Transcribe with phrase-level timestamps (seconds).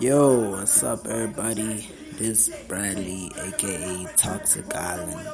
[0.00, 1.88] Yo, what's up, everybody?
[2.18, 5.28] This is Bradley, aka Toxic Island.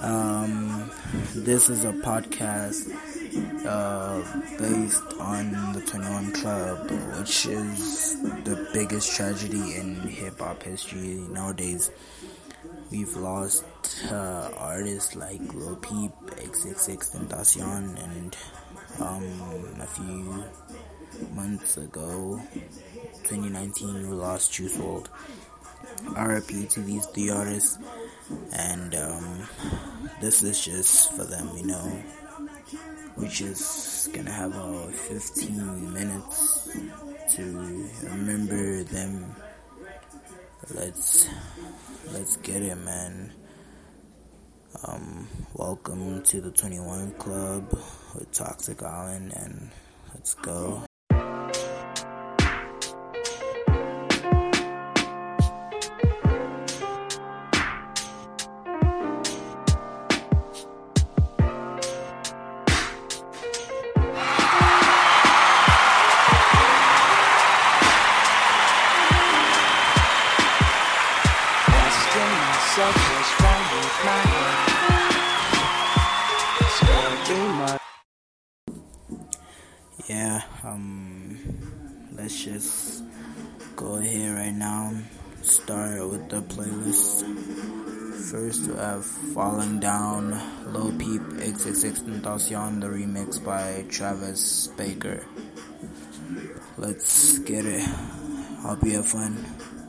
[0.00, 0.90] Um,
[1.34, 2.92] this is a podcast
[3.66, 4.22] uh,
[4.58, 11.90] based on the 21 Club, which is the biggest tragedy in hip hop history nowadays.
[12.90, 13.64] We've lost
[14.10, 18.36] uh, artists like Lil Peep, XXX Tentacion, and
[19.00, 20.44] um, a few
[21.34, 22.40] months ago,
[23.24, 25.08] 2019, we lost Juice WRLD.
[26.16, 27.78] RIP to these three artists,
[28.52, 29.48] and um,
[30.20, 32.02] this is just for them, you know.
[33.14, 36.70] Which is gonna have a 15 minutes
[37.36, 39.34] to remember them.
[40.74, 41.28] Let's
[42.12, 43.32] let's get it, man.
[44.84, 47.70] Um, welcome to the 21 Club
[48.14, 49.70] with Toxic Island, and
[50.14, 50.84] let's go.
[80.08, 81.36] Yeah, um,
[82.12, 83.04] let's just
[83.76, 84.90] go ahead right now.
[85.42, 87.28] Start with the playlist.
[88.30, 90.30] First, we have Falling Down,
[90.72, 95.26] Lil Peep, XXX Tentacion, the remix by Travis Barker.
[96.78, 97.86] Let's get it.
[98.62, 99.81] Hope you have fun.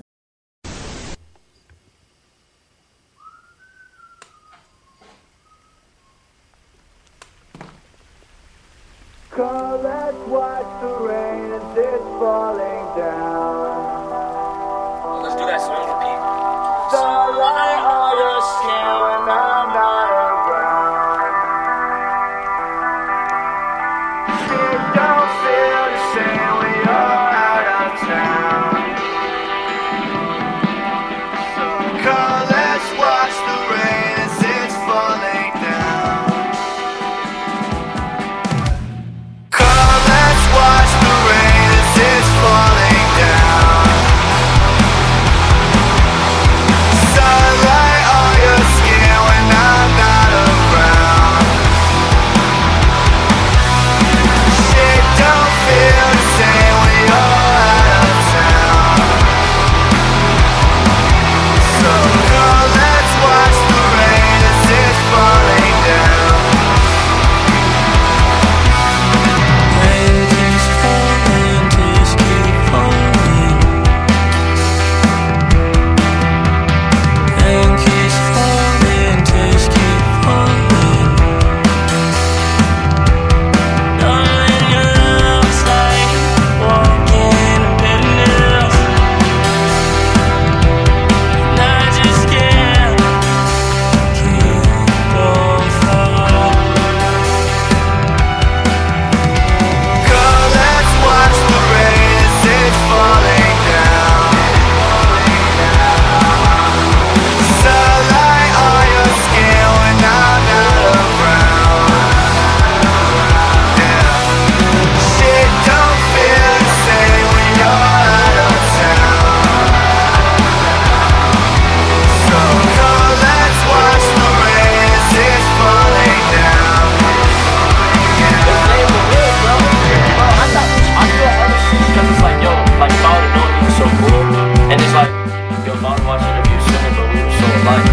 [135.03, 137.87] And it's like, yo, if I would've watched interviews sooner, but we were so alike.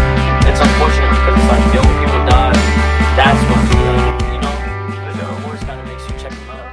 [0.47, 2.55] It's unfortunate because it's like, yo, when people die,
[3.19, 3.61] that's when
[4.31, 4.55] you know,
[5.17, 6.71] the awards kind of makes you check them out.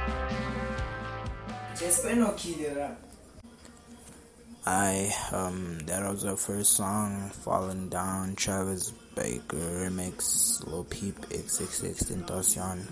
[4.65, 12.05] I um that was our first song, Falling Down, Travis Barker remix, Lil Peep, XXX
[12.05, 12.85] Tentacion.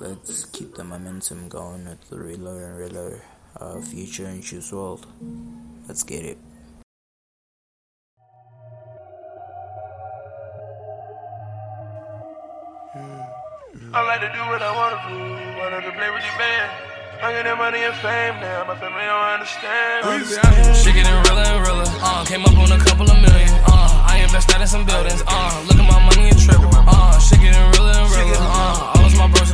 [0.00, 3.22] Let's keep the momentum going with the Realer and Realer,
[3.60, 5.63] uh, Future and Juice WRLD.
[5.86, 6.38] Let's get it.
[13.92, 15.18] I like to do what I wanna do,
[15.60, 16.70] wanna to play with your band.
[17.22, 20.02] I get that money and fame now, my family don't understand.
[20.74, 21.86] She getting realer and realer.
[22.00, 23.52] Uh, came up on a couple of million.
[23.68, 25.22] Uh, I invested in some buildings.
[25.26, 26.72] Uh, look at my money and triple.
[26.72, 28.40] Uh, she getting realer and realer.
[28.40, 29.44] Uh, I lost my bro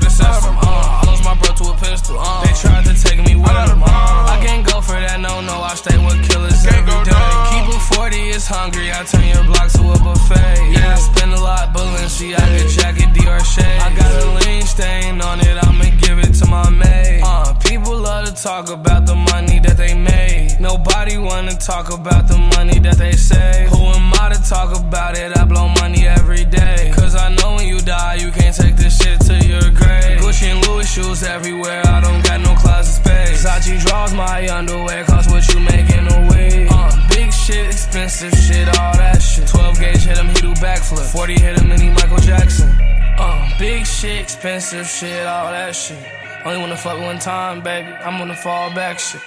[21.71, 23.69] talk about the money that they say.
[23.71, 25.39] Who am I to talk about it?
[25.39, 26.91] I blow money every day.
[26.97, 30.19] Cause I know when you die, you can't take this shit to your grave.
[30.19, 33.45] Gucci and Louis shoes everywhere, I don't got no closet space.
[33.45, 36.67] Versace draws my underwear, cost what you make in a week.
[36.73, 39.47] Uh, big shit, expensive shit, all that shit.
[39.47, 41.07] 12 gauge hit him, he do backflip.
[41.13, 42.69] 40 hit him, and he Michael Jackson.
[43.17, 46.03] Uh, big shit, expensive shit, all that shit.
[46.45, 47.93] Only wanna fuck one time, baby.
[48.05, 49.23] I'm gonna fall back shit.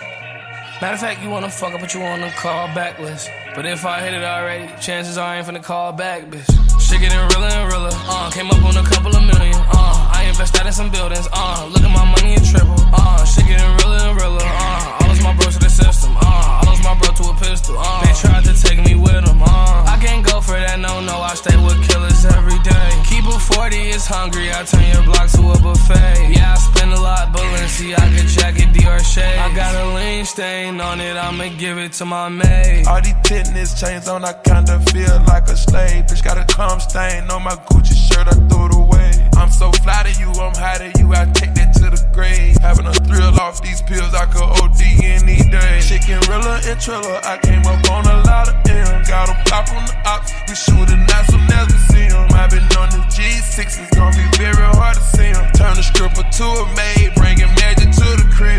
[0.83, 3.31] Matter of fact, you wanna fuck up, but you on the call back list.
[3.55, 6.43] But if I hit it already, chances are I ain't finna call back, bitch.
[6.81, 7.89] Shit getting realer and realer.
[7.93, 9.55] Uh, came up on a couple of million.
[9.55, 11.25] Uh, I invested in some buildings.
[11.31, 12.75] Uh, look at my money and triple.
[12.91, 14.43] Uh, shit getting realer and realer.
[14.43, 16.15] Uh, I lost my bro to the system.
[16.17, 17.75] Uh, I lost my bro to a pistol.
[17.77, 19.41] Uh, they tried to take me with them.
[19.41, 21.19] Uh, I can't go for that, no, no.
[21.21, 22.89] I stay with killers every day.
[23.07, 24.51] Keep a 40, it's hungry.
[24.51, 26.35] I turn your block to a buffet.
[26.35, 29.39] Yeah, I spend a lot, Balenciaga jacket, Dior shade.
[29.39, 32.87] I got a lean stain on it, I'ma give it to my maid.
[32.87, 36.05] All these tennis chains on, I kinda feel like a slave.
[36.05, 39.11] Bitch got a cum stain on my Gucci shirt, I threw it away.
[39.37, 42.55] I'm so fly to you, I'm high to you, I take that to the grave.
[42.61, 45.81] Having a thrill off these pills, I could OD any day.
[45.81, 49.07] Chicken Rilla and Trilla, I came up on a lot of M's.
[49.07, 52.31] Got a pop on the ops, we shooting at some never see 'em.
[52.33, 55.51] I've been on the G6, it's gonna be very hard to see 'em.
[55.53, 58.52] Turn a stripper to a maid, bringing magic to the crib.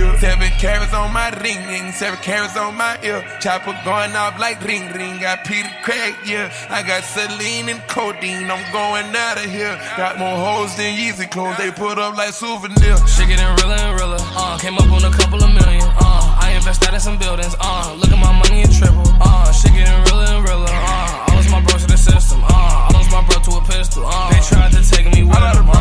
[1.44, 3.20] Ring, ring, seven carats on my ear.
[3.38, 5.20] Chopper going off like ring, ring.
[5.20, 6.50] Got Peter Craig, yeah.
[6.70, 9.76] I got Celine and codeine, I'm going out of here.
[9.96, 13.04] Got more hoes than Yeezy clothes, they put up like souvenirs.
[13.12, 14.16] Shit getting realer and realer.
[14.20, 15.84] Uh, came up on a couple of million.
[16.00, 17.54] Uh, I invested in some buildings.
[17.60, 19.04] Uh, look at my money and triple.
[19.20, 20.72] Uh, shit getting realer and realer.
[20.72, 22.40] Uh, I lost my bro to the system.
[22.42, 24.04] Uh, I lost my bro to a pistol.
[24.06, 25.73] Uh, they tried to take me with them.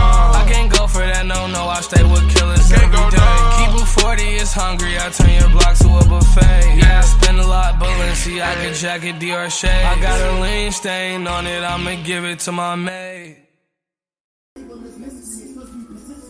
[8.83, 9.69] Jacket, Dior shade.
[9.69, 11.63] I got a lean stain on it.
[11.63, 13.37] I'ma give it to my maid.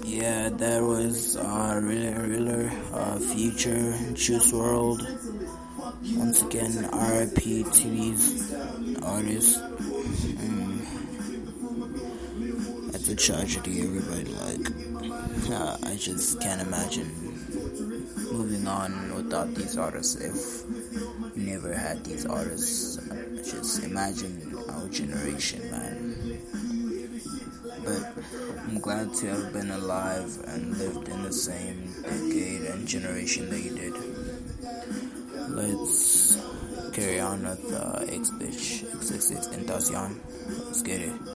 [0.06, 5.02] Yeah, that was uh, Realer Realer, uh, Future, Juice WRLD.
[6.16, 7.42] Once again, RIP
[7.74, 8.54] to these
[9.02, 9.58] artists.
[10.38, 10.86] Mm.
[12.92, 14.32] That's a tragedy, everybody.
[14.46, 17.10] Like, uh, I just can't imagine
[18.32, 20.83] moving on without these artists if
[21.46, 22.98] never had these artists.
[23.44, 26.40] Just imagine our generation, man.
[27.84, 28.14] But
[28.68, 33.76] I'm glad to have been alive and lived in the same decade and generation you
[33.76, 33.94] did.
[35.50, 36.38] Let's
[36.94, 40.20] carry on with uh, X Bitch, XXX Tentacion.
[40.66, 41.33] Let's get it.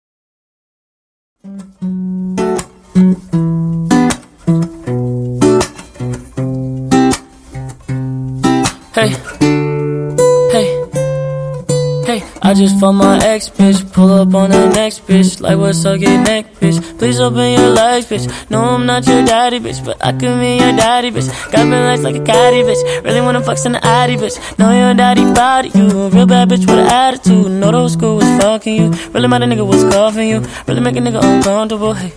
[12.54, 13.92] I just fucked my ex bitch.
[13.92, 15.40] Pull up on the next bitch.
[15.40, 16.78] Like what's up, get neck bitch.
[17.00, 18.28] Please open your legs, bitch.
[18.48, 19.84] No, I'm not your daddy, bitch.
[19.84, 21.28] But I could be your daddy, bitch.
[21.50, 23.02] Got me legs like a caddy, bitch.
[23.04, 24.38] Really wanna fuck in the addy, bitch.
[24.56, 25.86] Know your daddy body, you.
[26.02, 27.50] A real bad bitch with an attitude.
[27.50, 28.90] Know those school was fucking you.
[29.10, 30.40] Really a nigga was coughing you.
[30.68, 32.12] Really make a nigga uncomfortable, hey.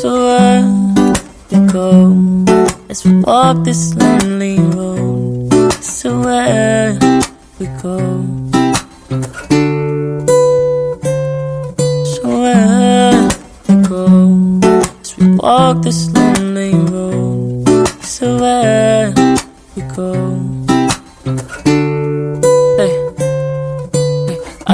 [0.00, 0.62] So uh,
[1.48, 2.58] where we go?
[2.88, 4.17] Let's walk this lonely
[6.04, 6.04] road.
[6.04, 6.98] So where
[7.58, 7.98] we go?
[12.04, 13.28] So where
[13.68, 14.60] we go?
[15.00, 17.88] As we walk this lonely road.
[18.02, 19.12] So where
[19.76, 20.47] we go?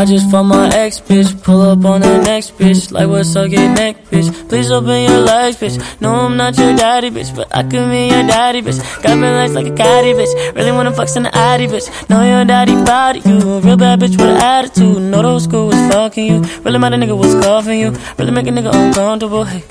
[0.04, 1.42] I just found my ex bitch.
[1.42, 2.92] Pull up on the next bitch.
[2.92, 4.28] Like what's up, get neck bitch.
[4.50, 5.78] Please open your legs, bitch.
[5.99, 7.34] No, I'm not your daddy, bitch.
[7.34, 8.78] But I could be your daddy, bitch.
[9.02, 10.54] Got me legs like a caddy, bitch.
[10.54, 11.88] Really wanna fuck in the addy, bitch.
[12.11, 13.61] Know your daddy body, you.
[13.61, 15.00] Real bad bitch with an attitude.
[15.00, 16.42] Know those school was fucking you.
[16.64, 17.96] Really mad a nigga was coughing you.
[18.18, 19.62] Really make a nigga uncomfortable, hey.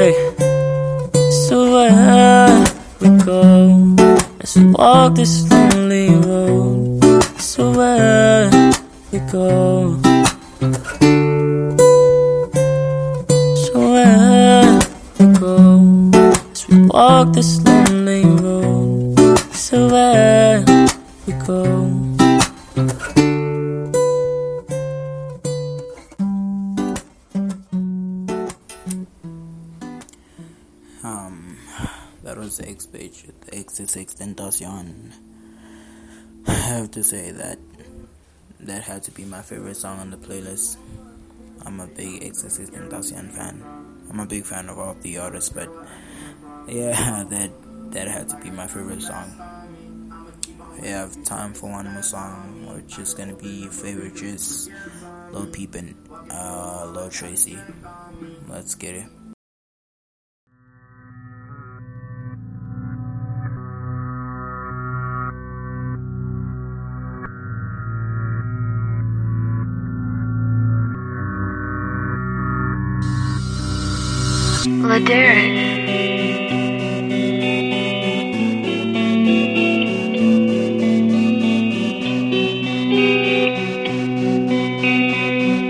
[0.00, 0.14] Hey.
[1.44, 2.64] So where
[3.00, 3.94] we go?
[4.56, 6.47] We walk this lonely road.
[7.58, 8.48] So where
[9.10, 9.98] we go?
[13.56, 14.78] So where
[15.18, 16.10] we go?
[16.52, 19.38] As we walk this lonely road.
[19.50, 20.60] So where
[21.26, 21.64] we go?
[31.02, 31.58] Um,
[32.22, 35.12] that was the Bitch the XXX Tentacion.
[35.12, 35.37] I
[36.68, 37.58] have to say that
[38.60, 40.76] that had to be my favorite song on the playlist.
[41.64, 43.64] I'm a big XXX Tentacion fan.
[44.10, 45.70] I'm a big fan of all of the artists, but
[46.66, 47.50] yeah, that
[47.92, 49.32] that had to be my favorite song.
[50.80, 54.70] We have time for one more song, which is gonna be favorite just
[55.32, 55.94] Lil Peep and
[56.30, 57.58] uh, Lil Tracy.
[58.46, 59.17] Let's get it.
[74.88, 75.44] Ladera.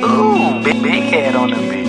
[0.04, 1.88] Ooh, big, big head on the beat.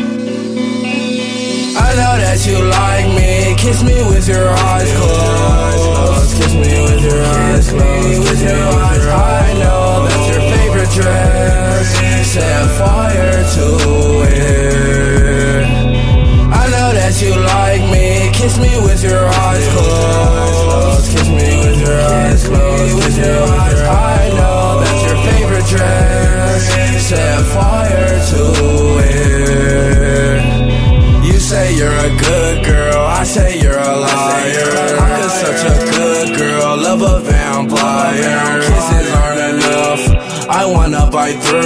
[1.77, 3.53] I know that you like me.
[3.59, 6.35] Kiss me with your eyes closed.
[6.35, 8.19] Kiss me with your eyes closed.
[8.27, 9.05] With your eyes.
[9.05, 12.25] I know that's your favorite dress.
[12.25, 14.18] Set fire to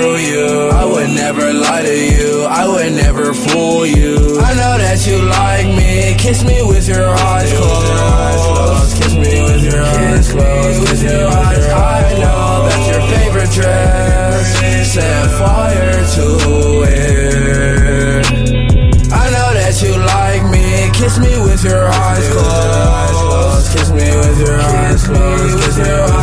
[0.03, 0.69] through you.
[0.81, 4.15] I would never lie to you, I would never fool you.
[4.49, 8.91] I know that you like me, kiss me with your eyes closed.
[8.99, 11.65] Kiss me with your eyes closed, with your eyes.
[11.71, 14.93] I know that's your favorite dress.
[14.93, 16.25] Set fire to
[16.83, 18.25] it.
[19.21, 20.91] I know that you like me.
[20.91, 23.71] Kiss me with your eyes closed.
[23.71, 25.63] Kiss me with your eyes closed.
[25.63, 26.22] kiss me With your eyes.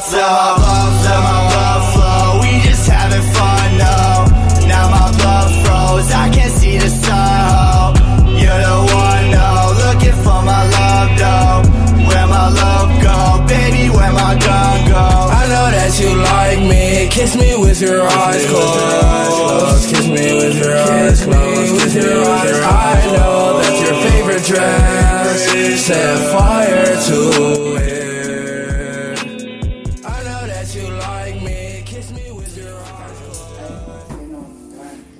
[0.00, 0.93] Blood flow.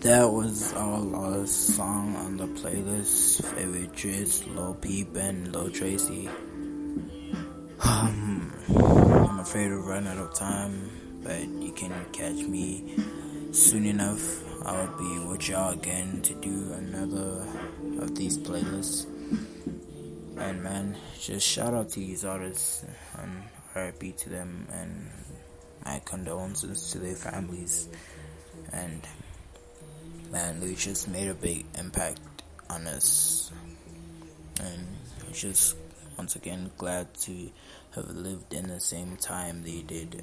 [0.04, 3.42] That was our last song on the playlist.
[3.54, 6.28] Favorite Dress, Lil Peep, and Lil Tracy.
[7.82, 10.90] Um, I'm afraid to run out of time,
[11.23, 12.96] but you can catch me
[13.52, 14.20] soon enough.
[14.66, 17.46] I'll be with y'all again to do another
[18.02, 19.06] of these playlists.
[20.37, 22.84] And man, just shout out to these artists
[23.18, 23.42] and
[23.75, 25.11] RIP to them and
[25.85, 27.88] my condolences to their families.
[28.73, 29.07] And
[30.31, 32.21] man, they just made a big impact
[32.71, 33.53] on us.
[34.61, 34.87] And
[35.33, 35.76] just
[36.17, 37.50] once again glad to
[37.95, 40.23] have lived in the same time they did.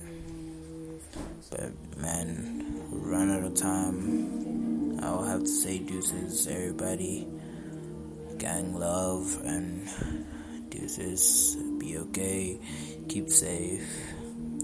[1.49, 4.99] But man, run out of time.
[5.01, 7.27] I'll have to say deuces, everybody.
[8.37, 9.87] Gang love and
[10.69, 11.57] deuces.
[11.79, 12.59] Be okay.
[13.09, 13.87] Keep safe.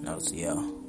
[0.08, 0.87] I'll see y'all.